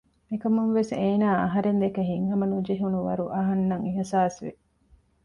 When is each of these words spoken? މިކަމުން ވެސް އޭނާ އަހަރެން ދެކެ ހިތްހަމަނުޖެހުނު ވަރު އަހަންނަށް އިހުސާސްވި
މިކަމުން 0.29 0.71
ވެސް 0.77 0.91
އޭނާ 1.01 1.27
އަހަރެން 1.41 1.79
ދެކެ 1.83 2.01
ހިތްހަމަނުޖެހުނު 2.09 2.99
ވަރު 3.07 3.25
އަހަންނަށް 3.35 3.85
އިހުސާސްވި 3.87 4.51